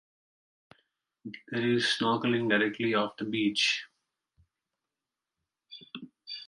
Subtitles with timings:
[1.51, 3.85] There is snorkelling directly off the beach.